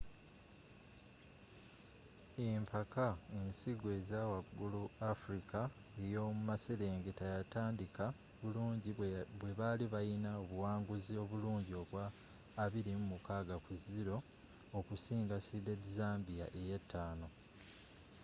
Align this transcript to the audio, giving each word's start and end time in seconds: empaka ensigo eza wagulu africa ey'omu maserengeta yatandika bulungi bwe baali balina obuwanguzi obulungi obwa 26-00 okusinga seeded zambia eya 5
empaka 2.51 3.07
ensigo 3.39 3.87
eza 3.99 4.19
wagulu 4.31 4.81
africa 5.11 5.61
ey'omu 6.03 6.41
maserengeta 6.49 7.25
yatandika 7.35 8.05
bulungi 8.41 8.89
bwe 9.39 9.51
baali 9.59 9.85
balina 9.93 10.29
obuwanguzi 10.43 11.13
obulungi 11.23 11.73
obwa 11.81 12.05
26-00 12.65 14.15
okusinga 14.79 15.35
seeded 15.45 15.81
zambia 15.97 16.45
eya 16.61 16.77
5 16.91 17.27